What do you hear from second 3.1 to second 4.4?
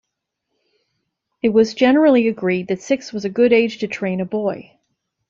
was a good age to train a